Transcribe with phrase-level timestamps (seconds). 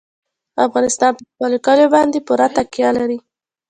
[0.67, 3.19] افغانستان په خپلو کلیو باندې پوره تکیه لري.